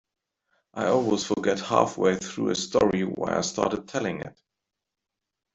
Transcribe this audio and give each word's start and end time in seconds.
I 0.73 0.87
always 0.87 1.25
forget 1.25 1.59
halfway 1.59 2.15
through 2.15 2.49
a 2.49 2.55
story 2.55 3.03
why 3.03 3.37
I 3.37 3.41
started 3.41 3.87
telling 3.87 4.21
it. 4.21 4.35